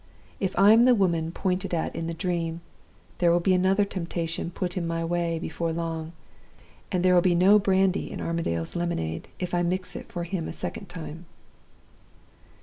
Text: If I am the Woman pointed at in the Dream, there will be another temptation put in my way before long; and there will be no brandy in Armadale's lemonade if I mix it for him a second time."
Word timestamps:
If 0.39 0.57
I 0.57 0.71
am 0.73 0.85
the 0.85 0.95
Woman 0.95 1.31
pointed 1.31 1.75
at 1.75 1.95
in 1.95 2.07
the 2.07 2.15
Dream, 2.15 2.61
there 3.19 3.31
will 3.31 3.39
be 3.39 3.53
another 3.53 3.85
temptation 3.85 4.49
put 4.49 4.75
in 4.75 4.87
my 4.87 5.05
way 5.05 5.37
before 5.37 5.71
long; 5.71 6.13
and 6.91 7.05
there 7.05 7.13
will 7.13 7.21
be 7.21 7.35
no 7.35 7.59
brandy 7.59 8.09
in 8.11 8.19
Armadale's 8.19 8.75
lemonade 8.75 9.27
if 9.37 9.53
I 9.53 9.61
mix 9.61 9.95
it 9.95 10.11
for 10.11 10.23
him 10.23 10.47
a 10.47 10.53
second 10.53 10.89
time." 10.89 11.27